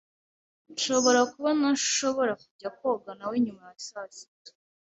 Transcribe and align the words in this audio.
Nshobora 0.73 1.21
kuba 1.31 1.49
ntashobora 1.59 2.33
kujya 2.43 2.69
koga 2.77 3.11
nawe 3.19 3.35
nyuma 3.45 3.63
ya 3.69 3.77
saa 3.87 4.09
sita. 4.15 4.51